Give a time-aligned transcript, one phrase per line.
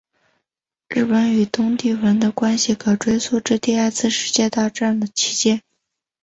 [0.89, 5.61] 日本与东帝汶的关系可追溯至第二次世界大战期间。